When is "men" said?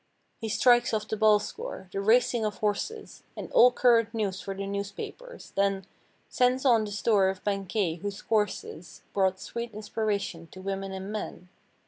11.11-11.49